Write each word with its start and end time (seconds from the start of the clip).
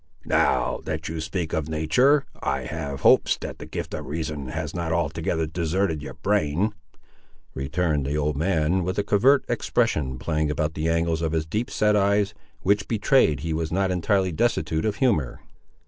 "Now, 0.25 0.79
that 0.85 1.07
you 1.09 1.21
speak 1.21 1.53
of 1.53 1.69
natur', 1.69 2.25
I 2.41 2.61
have 2.61 3.01
hopes 3.01 3.37
that 3.41 3.59
the 3.59 3.67
gift 3.67 3.93
of 3.93 4.07
reason 4.07 4.47
has 4.47 4.73
not 4.73 4.91
altogether 4.91 5.45
deserted 5.45 6.01
your 6.01 6.15
brain," 6.15 6.73
returned 7.53 8.07
the 8.07 8.17
old 8.17 8.35
man, 8.35 8.83
with 8.83 8.97
a 8.97 9.03
covert 9.03 9.45
expression 9.47 10.17
playing 10.17 10.49
about 10.49 10.73
the 10.73 10.89
angles 10.89 11.21
of 11.21 11.33
his 11.33 11.45
deep 11.45 11.69
set 11.69 11.95
eyes, 11.95 12.33
which 12.63 12.87
betrayed 12.87 13.41
he 13.41 13.53
was 13.53 13.71
not 13.71 13.91
entirely 13.91 14.31
destitute 14.31 14.85
of 14.85 14.95
humour. 14.95 15.39